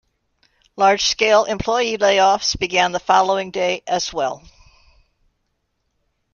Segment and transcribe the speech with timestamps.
[0.77, 4.43] Large scale employee layoffs began the following day, as well.